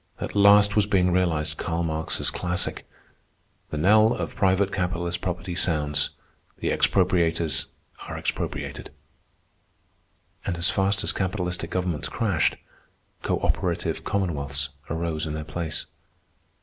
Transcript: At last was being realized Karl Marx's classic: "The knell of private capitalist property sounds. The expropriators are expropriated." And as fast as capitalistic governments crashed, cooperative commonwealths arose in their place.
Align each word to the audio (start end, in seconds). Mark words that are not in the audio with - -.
At 0.19 0.35
last 0.35 0.75
was 0.75 0.87
being 0.87 1.11
realized 1.11 1.57
Karl 1.59 1.83
Marx's 1.83 2.31
classic: 2.31 2.89
"The 3.69 3.77
knell 3.77 4.15
of 4.15 4.33
private 4.33 4.71
capitalist 4.71 5.21
property 5.21 5.53
sounds. 5.53 6.09
The 6.57 6.71
expropriators 6.71 7.67
are 8.09 8.17
expropriated." 8.17 8.89
And 10.43 10.57
as 10.57 10.71
fast 10.71 11.03
as 11.03 11.13
capitalistic 11.13 11.69
governments 11.69 12.09
crashed, 12.09 12.55
cooperative 13.21 14.03
commonwealths 14.03 14.69
arose 14.89 15.27
in 15.27 15.35
their 15.35 15.43
place. 15.43 15.85